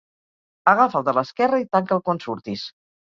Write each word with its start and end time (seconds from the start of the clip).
Agafa 0.71 0.97
el 0.99 1.05
de 1.09 1.13
l'esquerra 1.17 1.59
i 1.65 1.67
tanca'l 1.77 2.01
quan 2.09 2.23
surtis. 2.25 2.65